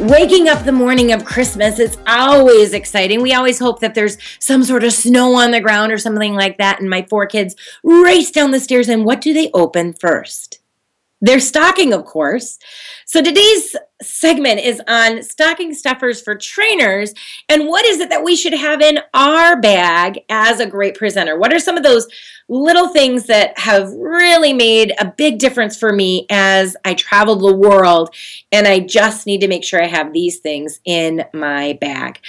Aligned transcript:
waking 0.00 0.48
up 0.48 0.64
the 0.64 0.72
morning 0.72 1.12
of 1.12 1.24
Christmas, 1.24 1.78
it's 1.78 1.98
always 2.06 2.72
exciting. 2.72 3.20
We 3.20 3.34
always 3.34 3.58
hope 3.58 3.80
that 3.80 3.94
there's 3.94 4.16
some 4.38 4.64
sort 4.64 4.84
of 4.84 4.92
snow 4.92 5.34
on 5.34 5.50
the 5.50 5.60
ground 5.60 5.92
or 5.92 5.98
something 5.98 6.34
like 6.34 6.58
that. 6.58 6.80
And 6.80 6.88
my 6.88 7.06
four 7.10 7.26
kids 7.26 7.54
race 7.82 8.30
down 8.30 8.50
the 8.50 8.60
stairs, 8.60 8.88
and 8.88 9.04
what 9.04 9.20
do 9.20 9.34
they 9.34 9.50
open 9.52 9.92
first? 9.92 10.59
Their 11.20 11.40
stocking, 11.40 11.92
of 11.92 12.04
course. 12.06 12.58
So 13.04 13.22
today's 13.22 13.76
segment 14.00 14.60
is 14.60 14.80
on 14.88 15.22
stocking 15.22 15.74
stuffers 15.74 16.22
for 16.22 16.34
trainers 16.34 17.12
and 17.48 17.68
what 17.68 17.84
is 17.84 18.00
it 18.00 18.08
that 18.08 18.24
we 18.24 18.34
should 18.34 18.54
have 18.54 18.80
in 18.80 19.00
our 19.12 19.60
bag 19.60 20.20
as 20.30 20.60
a 20.60 20.66
great 20.66 20.94
presenter? 20.94 21.38
What 21.38 21.52
are 21.52 21.58
some 21.58 21.76
of 21.76 21.82
those 21.82 22.08
little 22.48 22.88
things 22.88 23.26
that 23.26 23.58
have 23.58 23.92
really 23.92 24.54
made 24.54 24.94
a 24.98 25.04
big 25.04 25.38
difference 25.38 25.76
for 25.76 25.92
me 25.92 26.26
as 26.30 26.76
I 26.84 26.94
travel 26.94 27.36
the 27.36 27.54
world 27.54 28.14
and 28.50 28.66
I 28.66 28.80
just 28.80 29.26
need 29.26 29.42
to 29.42 29.48
make 29.48 29.64
sure 29.64 29.82
I 29.82 29.88
have 29.88 30.14
these 30.14 30.38
things 30.38 30.80
in 30.86 31.24
my 31.34 31.76
bag? 31.80 32.20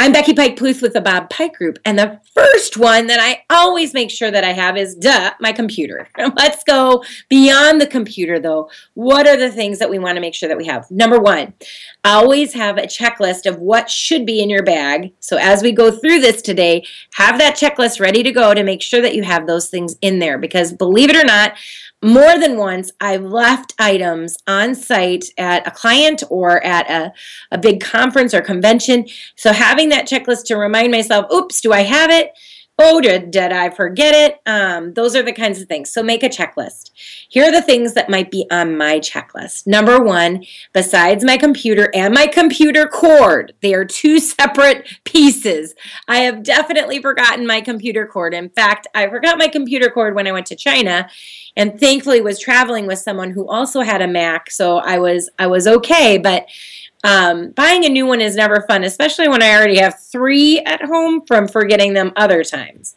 I'm 0.00 0.12
Becky 0.12 0.32
Pike 0.32 0.56
Pluth 0.56 0.80
with 0.80 0.92
the 0.92 1.00
Bob 1.00 1.28
Pike 1.28 1.54
Group, 1.54 1.80
and 1.84 1.98
the 1.98 2.20
first 2.32 2.76
one 2.76 3.08
that 3.08 3.18
I 3.18 3.42
always 3.52 3.92
make 3.92 4.12
sure 4.12 4.30
that 4.30 4.44
I 4.44 4.52
have 4.52 4.76
is 4.76 4.94
duh, 4.94 5.32
my 5.40 5.50
computer. 5.50 6.08
Let's 6.36 6.62
go 6.62 7.02
beyond 7.28 7.80
the 7.80 7.86
computer 7.86 8.38
though. 8.38 8.70
What 8.94 9.26
are 9.26 9.36
the 9.36 9.50
things 9.50 9.80
that 9.80 9.90
we 9.90 9.98
want 9.98 10.14
to 10.14 10.20
make 10.20 10.36
sure 10.36 10.48
that 10.48 10.56
we 10.56 10.66
have? 10.66 10.88
Number 10.88 11.18
one, 11.18 11.52
always 12.04 12.54
have 12.54 12.78
a 12.78 12.82
checklist 12.82 13.44
of 13.44 13.58
what 13.58 13.90
should 13.90 14.24
be 14.24 14.40
in 14.40 14.48
your 14.48 14.62
bag. 14.62 15.14
So 15.18 15.36
as 15.36 15.64
we 15.64 15.72
go 15.72 15.90
through 15.90 16.20
this 16.20 16.42
today, 16.42 16.84
have 17.14 17.36
that 17.38 17.56
checklist 17.56 17.98
ready 17.98 18.22
to 18.22 18.30
go 18.30 18.54
to 18.54 18.62
make 18.62 18.82
sure 18.82 19.02
that 19.02 19.16
you 19.16 19.24
have 19.24 19.48
those 19.48 19.68
things 19.68 19.96
in 20.00 20.20
there 20.20 20.38
because 20.38 20.72
believe 20.72 21.10
it 21.10 21.16
or 21.16 21.24
not, 21.24 21.54
more 22.02 22.38
than 22.38 22.56
once 22.56 22.92
I've 23.00 23.24
left 23.24 23.74
items 23.78 24.36
on 24.46 24.74
site 24.74 25.26
at 25.36 25.66
a 25.66 25.70
client 25.70 26.22
or 26.30 26.62
at 26.64 26.88
a, 26.90 27.12
a 27.50 27.58
big 27.58 27.80
conference 27.80 28.32
or 28.32 28.40
convention. 28.40 29.06
So 29.34 29.52
having 29.52 29.88
that 29.88 30.06
checklist 30.06 30.44
to 30.46 30.56
remind 30.56 30.92
myself, 30.92 31.26
oops, 31.32 31.60
do 31.60 31.72
I 31.72 31.82
have 31.82 32.10
it? 32.10 32.32
Oh, 32.80 33.00
did, 33.00 33.32
did 33.32 33.52
I 33.52 33.70
forget 33.70 34.14
it? 34.14 34.40
Um, 34.46 34.94
those 34.94 35.16
are 35.16 35.22
the 35.22 35.32
kinds 35.32 35.60
of 35.60 35.66
things. 35.66 35.90
So 35.90 36.00
make 36.00 36.22
a 36.22 36.28
checklist. 36.28 36.92
Here 37.28 37.48
are 37.48 37.50
the 37.50 37.60
things 37.60 37.94
that 37.94 38.08
might 38.08 38.30
be 38.30 38.46
on 38.52 38.76
my 38.76 39.00
checklist. 39.00 39.66
Number 39.66 40.00
one, 40.00 40.44
besides 40.72 41.24
my 41.24 41.36
computer 41.36 41.90
and 41.92 42.14
my 42.14 42.28
computer 42.28 42.86
cord, 42.86 43.52
they 43.62 43.74
are 43.74 43.84
two 43.84 44.20
separate 44.20 44.86
pieces. 45.02 45.74
I 46.06 46.18
have 46.18 46.44
definitely 46.44 47.02
forgotten 47.02 47.48
my 47.48 47.60
computer 47.60 48.06
cord. 48.06 48.32
In 48.32 48.48
fact, 48.48 48.86
I 48.94 49.08
forgot 49.08 49.38
my 49.38 49.48
computer 49.48 49.90
cord 49.90 50.14
when 50.14 50.28
I 50.28 50.32
went 50.32 50.46
to 50.46 50.56
China 50.56 51.08
and 51.56 51.80
thankfully 51.80 52.20
was 52.20 52.38
traveling 52.38 52.86
with 52.86 53.00
someone 53.00 53.32
who 53.32 53.48
also 53.48 53.80
had 53.80 54.00
a 54.00 54.06
Mac, 54.06 54.50
so 54.50 54.78
I 54.78 54.98
was 54.98 55.28
I 55.38 55.48
was 55.48 55.66
okay, 55.66 56.16
but 56.16 56.46
um, 57.04 57.50
buying 57.52 57.84
a 57.84 57.88
new 57.88 58.06
one 58.06 58.20
is 58.20 58.34
never 58.34 58.64
fun, 58.68 58.84
especially 58.84 59.28
when 59.28 59.42
I 59.42 59.54
already 59.54 59.78
have 59.78 60.00
three 60.00 60.58
at 60.60 60.82
home 60.82 61.22
from 61.26 61.46
forgetting 61.46 61.94
them 61.94 62.12
other 62.16 62.42
times. 62.42 62.94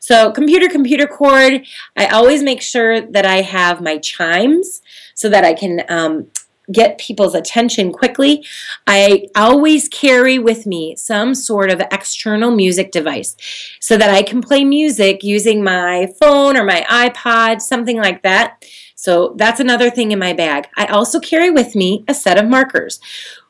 So, 0.00 0.32
computer, 0.32 0.68
computer 0.68 1.06
cord, 1.06 1.64
I 1.96 2.06
always 2.06 2.42
make 2.42 2.60
sure 2.60 3.00
that 3.00 3.24
I 3.24 3.42
have 3.42 3.80
my 3.80 3.98
chimes 3.98 4.82
so 5.14 5.28
that 5.30 5.44
I 5.44 5.54
can 5.54 5.82
um, 5.88 6.26
get 6.70 6.98
people's 6.98 7.34
attention 7.34 7.92
quickly. 7.92 8.44
I 8.86 9.28
always 9.36 9.88
carry 9.88 10.38
with 10.38 10.66
me 10.66 10.96
some 10.96 11.34
sort 11.34 11.70
of 11.70 11.80
external 11.92 12.50
music 12.50 12.90
device 12.90 13.36
so 13.80 13.96
that 13.96 14.10
I 14.10 14.22
can 14.22 14.42
play 14.42 14.64
music 14.64 15.22
using 15.22 15.62
my 15.62 16.12
phone 16.20 16.56
or 16.56 16.64
my 16.64 16.84
iPod, 16.90 17.60
something 17.60 17.96
like 17.96 18.22
that. 18.22 18.64
So 18.94 19.34
that's 19.36 19.60
another 19.60 19.90
thing 19.90 20.12
in 20.12 20.18
my 20.18 20.32
bag. 20.32 20.68
I 20.76 20.86
also 20.86 21.20
carry 21.20 21.50
with 21.50 21.74
me 21.74 22.04
a 22.08 22.14
set 22.14 22.38
of 22.38 22.48
markers. 22.48 23.00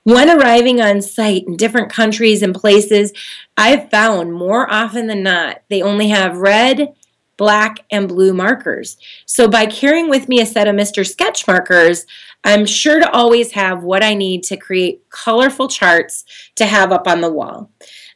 When 0.05 0.30
arriving 0.30 0.80
on 0.80 1.02
site 1.02 1.44
in 1.47 1.56
different 1.56 1.91
countries 1.91 2.42
and 2.42 2.55
places, 2.55 3.12
I've 3.56 3.90
found 3.90 4.33
more 4.33 4.70
often 4.70 5.06
than 5.06 5.23
not 5.23 5.62
they 5.68 5.83
only 5.83 6.08
have 6.08 6.36
red, 6.36 6.95
black, 7.36 7.80
and 7.90 8.06
blue 8.06 8.33
markers. 8.34 8.96
So 9.27 9.48
by 9.48 9.67
carrying 9.67 10.08
with 10.08 10.28
me 10.28 10.40
a 10.40 10.46
set 10.46 10.68
of 10.68 10.77
Mr. 10.77 11.11
Sketch 11.11 11.46
markers, 11.46 12.06
I'm 12.45 12.67
sure 12.67 13.01
to 13.01 13.11
always 13.11 13.52
have 13.52 13.83
what 13.83 14.05
I 14.05 14.12
need 14.12 14.45
to 14.45 14.58
create 14.58 15.08
colorful 15.08 15.68
charts 15.68 16.24
to 16.57 16.67
have 16.67 16.92
up 16.92 17.08
on 17.08 17.23
the 17.23 17.33
wall. 17.33 17.70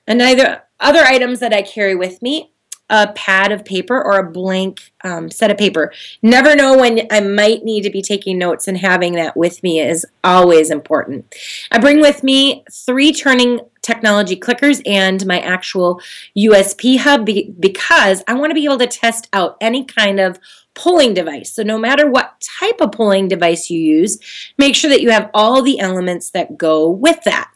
And 0.07 0.21
other 0.21 1.05
items 1.05 1.41
that 1.41 1.55
I 1.55 1.62
carry 1.62 1.95
with 1.95 2.21
me 2.21 2.53
a 2.91 3.12
pad 3.12 3.53
of 3.53 3.65
paper 3.65 4.00
or 4.03 4.19
a 4.19 4.31
blank 4.31 4.93
um, 5.04 5.31
set 5.31 5.50
of 5.50 5.59
paper. 5.59 5.93
Never 6.22 6.56
know 6.56 6.76
when 6.76 7.06
I 7.10 7.21
might 7.21 7.65
need 7.65 7.82
to 7.82 7.91
be 7.91 8.03
taking 8.03 8.38
notes, 8.38 8.66
and 8.66 8.78
having 8.78 9.15
that 9.15 9.37
with 9.37 9.62
me 9.62 9.81
is 9.81 10.06
always 10.25 10.71
important. 10.71 11.34
I 11.71 11.78
bring 11.78 12.00
with 12.00 12.22
me 12.22 12.65
three 12.71 13.12
turning 13.12 13.60
technology 13.82 14.37
clickers 14.37 14.82
and 14.87 15.25
my 15.26 15.41
actual 15.41 16.00
USB 16.37 16.99
hub 16.99 17.25
be- 17.25 17.54
because 17.59 18.22
I 18.26 18.34
want 18.34 18.50
to 18.50 18.54
be 18.54 18.65
able 18.65 18.78
to 18.78 18.87
test 18.87 19.28
out 19.32 19.56
any 19.60 19.84
kind 19.84 20.20
of 20.20 20.38
polling 20.75 21.15
device. 21.15 21.53
So, 21.53 21.62
no 21.62 21.78
matter 21.78 22.09
what 22.09 22.41
type 22.41 22.81
of 22.81 22.93
polling 22.93 23.28
device 23.28 23.70
you 23.70 23.81
use, 23.81 24.19
make 24.56 24.75
sure 24.75 24.91
that 24.91 25.03
you 25.03 25.10
have 25.10 25.31
all 25.34 25.62
the 25.62 25.81
elements 25.81 26.31
that 26.31 26.56
go 26.56 26.88
with 26.88 27.22
that. 27.25 27.50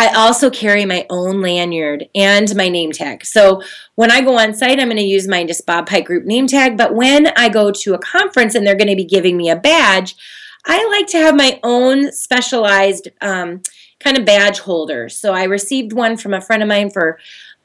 I 0.00 0.14
also 0.14 0.48
carry 0.48 0.86
my 0.86 1.04
own 1.10 1.42
lanyard 1.42 2.08
and 2.14 2.56
my 2.56 2.70
name 2.70 2.90
tag. 2.90 3.22
So 3.22 3.62
when 3.96 4.10
I 4.10 4.22
go 4.22 4.38
on 4.38 4.54
site, 4.54 4.80
I'm 4.80 4.86
going 4.86 4.96
to 4.96 5.02
use 5.02 5.28
my 5.28 5.44
just 5.44 5.66
Bob 5.66 5.86
Pike 5.86 6.06
Group 6.06 6.24
name 6.24 6.46
tag. 6.46 6.78
But 6.78 6.94
when 6.94 7.26
I 7.36 7.50
go 7.50 7.70
to 7.70 7.92
a 7.92 7.98
conference 7.98 8.54
and 8.54 8.66
they're 8.66 8.78
going 8.78 8.88
to 8.88 8.96
be 8.96 9.04
giving 9.04 9.36
me 9.36 9.50
a 9.50 9.56
badge, 9.56 10.16
I 10.64 10.88
like 10.88 11.06
to 11.08 11.18
have 11.18 11.36
my 11.36 11.60
own 11.62 12.12
specialized 12.12 13.08
um, 13.20 13.60
kind 13.98 14.16
of 14.16 14.24
badge 14.24 14.60
holder. 14.60 15.10
So 15.10 15.34
I 15.34 15.44
received 15.44 15.92
one 15.92 16.16
from 16.16 16.32
a 16.32 16.40
friend 16.40 16.62
of 16.62 16.68
mine 16.70 16.88
for 16.88 17.18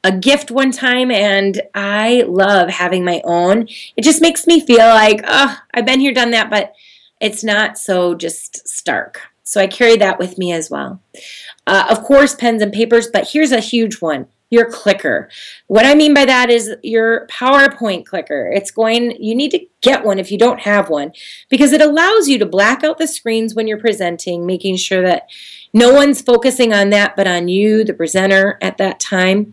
a 0.04 0.12
gift 0.12 0.50
one 0.50 0.72
time 0.72 1.10
and 1.10 1.62
I 1.74 2.22
love 2.28 2.68
having 2.68 3.02
my 3.02 3.22
own. 3.24 3.66
It 3.96 4.04
just 4.04 4.20
makes 4.20 4.46
me 4.46 4.60
feel 4.60 4.86
like, 4.86 5.22
oh, 5.26 5.58
I've 5.72 5.86
been 5.86 6.00
here, 6.00 6.12
done 6.12 6.32
that, 6.32 6.50
but 6.50 6.74
it's 7.18 7.42
not 7.42 7.78
so 7.78 8.14
just 8.14 8.68
stark. 8.68 9.22
So 9.46 9.60
I 9.60 9.68
carry 9.68 9.96
that 9.98 10.18
with 10.18 10.38
me 10.38 10.52
as 10.52 10.70
well. 10.70 11.00
Uh, 11.68 11.86
of 11.88 12.02
course, 12.02 12.34
pens 12.34 12.62
and 12.62 12.72
papers, 12.72 13.06
but 13.06 13.30
here's 13.30 13.52
a 13.52 13.60
huge 13.60 14.00
one 14.00 14.26
your 14.48 14.70
clicker. 14.70 15.28
What 15.66 15.84
I 15.84 15.94
mean 15.96 16.14
by 16.14 16.24
that 16.24 16.50
is 16.50 16.72
your 16.82 17.26
PowerPoint 17.26 18.06
clicker. 18.06 18.48
It's 18.54 18.70
going, 18.70 19.20
you 19.20 19.34
need 19.34 19.50
to 19.50 19.66
get 19.80 20.04
one 20.04 20.20
if 20.20 20.30
you 20.30 20.38
don't 20.38 20.60
have 20.60 20.88
one 20.88 21.10
because 21.48 21.72
it 21.72 21.80
allows 21.80 22.28
you 22.28 22.38
to 22.38 22.46
black 22.46 22.84
out 22.84 22.98
the 22.98 23.08
screens 23.08 23.56
when 23.56 23.66
you're 23.66 23.80
presenting, 23.80 24.46
making 24.46 24.76
sure 24.76 25.02
that 25.02 25.28
no 25.72 25.92
one's 25.92 26.22
focusing 26.22 26.72
on 26.72 26.90
that 26.90 27.16
but 27.16 27.26
on 27.26 27.48
you, 27.48 27.82
the 27.82 27.92
presenter, 27.92 28.56
at 28.62 28.78
that 28.78 29.00
time. 29.00 29.52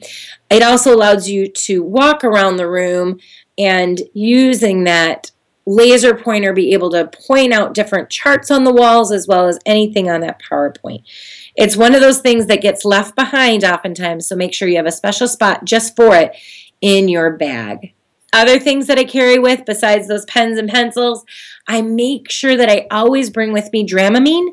It 0.52 0.62
also 0.62 0.96
allows 0.96 1.28
you 1.28 1.48
to 1.48 1.82
walk 1.82 2.24
around 2.24 2.58
the 2.58 2.70
room 2.70 3.20
and 3.58 4.00
using 4.14 4.84
that 4.84 5.32
laser 5.66 6.16
pointer 6.16 6.54
be 6.54 6.74
able 6.74 6.90
to 6.92 7.10
point 7.28 7.54
out 7.54 7.74
different 7.74 8.10
charts 8.10 8.52
on 8.52 8.64
the 8.64 8.74
walls 8.74 9.12
as 9.12 9.28
well 9.28 9.48
as 9.48 9.60
anything 9.66 10.10
on 10.10 10.22
that 10.22 10.42
PowerPoint. 10.42 11.04
It's 11.56 11.78
one 11.78 11.96
of 11.96 12.02
those 12.02 12.20
things 12.20 12.48
that 12.48 12.62
gets 12.62 12.84
left 12.84 13.16
behind 13.16 13.64
oftentimes, 13.64 14.28
so 14.28 14.36
make 14.36 14.54
sure 14.54 14.68
you 14.68 14.78
have 14.78 14.86
a 14.86 14.92
special 14.92 15.28
spot 15.28 15.64
just 15.66 15.96
for 15.96 16.16
it 16.16 16.36
in 16.82 17.08
your 17.08 17.38
bag. 17.38 17.94
Other 18.34 18.60
things 18.60 18.88
that 18.88 18.98
I 18.98 19.04
carry 19.04 19.38
with 19.38 19.64
besides 19.66 20.08
those 20.08 20.26
pens 20.26 20.58
and 20.58 20.68
pencils, 20.68 21.24
I 21.68 21.82
make 21.82 22.30
sure 22.32 22.58
that 22.58 22.70
I 22.70 22.88
always 22.90 23.30
bring 23.30 23.54
with 23.54 23.72
me 23.72 23.88
Dramamine, 23.88 24.50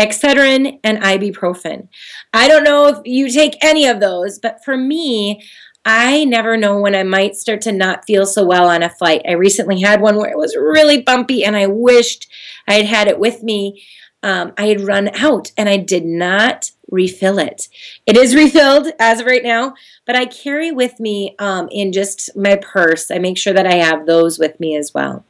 Excedrin, 0.00 0.80
and 0.82 0.98
ibuprofen. 0.98 1.88
I 2.32 2.48
don't 2.48 2.64
know 2.64 2.88
if 2.88 2.98
you 3.04 3.30
take 3.30 3.64
any 3.64 3.86
of 3.86 4.00
those, 4.00 4.38
but 4.38 4.64
for 4.64 4.76
me, 4.76 5.42
I 5.84 6.24
never 6.24 6.56
know 6.56 6.78
when 6.78 6.94
I 6.94 7.02
might 7.02 7.36
start 7.36 7.62
to 7.62 7.72
not 7.72 8.04
feel 8.04 8.26
so 8.26 8.44
well 8.44 8.68
on 8.68 8.82
a 8.82 8.90
flight. 8.90 9.22
I 9.26 9.32
recently 9.32 9.80
had 9.80 10.00
one 10.00 10.16
where 10.16 10.30
it 10.30 10.36
was 10.36 10.56
really 10.56 11.00
bumpy 11.00 11.44
and 11.44 11.56
I 11.56 11.66
wished 11.66 12.30
I 12.68 12.74
had 12.74 12.86
had 12.86 13.08
it 13.08 13.18
with 13.18 13.42
me. 13.42 13.82
Um, 14.22 14.52
I 14.58 14.66
had 14.66 14.82
run 14.82 15.08
out 15.14 15.52
and 15.56 15.68
I 15.68 15.78
did 15.78 16.04
not 16.04 16.70
refill 16.90 17.38
it. 17.38 17.68
It 18.06 18.16
is 18.16 18.34
refilled 18.36 18.88
as 18.98 19.20
of 19.20 19.26
right 19.26 19.42
now, 19.42 19.74
but 20.06 20.16
I 20.16 20.26
carry 20.26 20.70
with 20.70 21.00
me 21.00 21.34
um, 21.38 21.68
in 21.70 21.92
just 21.92 22.36
my 22.36 22.56
purse. 22.56 23.10
I 23.10 23.18
make 23.18 23.38
sure 23.38 23.54
that 23.54 23.66
I 23.66 23.76
have 23.76 24.04
those 24.04 24.38
with 24.38 24.60
me 24.60 24.76
as 24.76 24.92
well. 24.92 25.24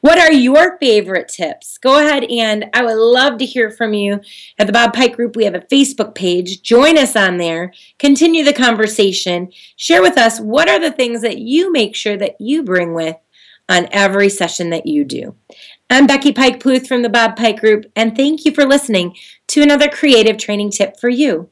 What 0.00 0.18
are 0.18 0.32
your 0.32 0.78
favorite 0.78 1.28
tips? 1.28 1.78
Go 1.78 1.98
ahead 1.98 2.24
and 2.24 2.66
I 2.72 2.84
would 2.84 2.96
love 2.96 3.38
to 3.38 3.44
hear 3.44 3.70
from 3.70 3.94
you. 3.94 4.20
At 4.58 4.66
the 4.66 4.72
Bob 4.72 4.94
Pike 4.94 5.16
Group, 5.16 5.36
we 5.36 5.44
have 5.44 5.54
a 5.54 5.60
Facebook 5.60 6.14
page. 6.14 6.62
Join 6.62 6.98
us 6.98 7.14
on 7.14 7.36
there. 7.36 7.72
Continue 7.98 8.44
the 8.44 8.52
conversation. 8.52 9.52
Share 9.76 10.02
with 10.02 10.18
us 10.18 10.40
what 10.40 10.68
are 10.68 10.80
the 10.80 10.90
things 10.90 11.22
that 11.22 11.38
you 11.38 11.70
make 11.70 11.94
sure 11.94 12.16
that 12.16 12.40
you 12.40 12.62
bring 12.62 12.94
with 12.94 13.16
on 13.68 13.88
every 13.92 14.28
session 14.28 14.70
that 14.70 14.86
you 14.86 15.04
do. 15.04 15.34
I'm 15.88 16.06
Becky 16.06 16.32
Pike 16.32 16.58
Pluth 16.58 16.88
from 16.88 17.02
the 17.02 17.08
Bob 17.08 17.36
Pike 17.36 17.60
Group, 17.60 17.84
and 17.94 18.16
thank 18.16 18.44
you 18.44 18.52
for 18.52 18.64
listening 18.64 19.16
to 19.48 19.62
another 19.62 19.88
creative 19.88 20.38
training 20.38 20.70
tip 20.70 20.98
for 20.98 21.08
you. 21.08 21.50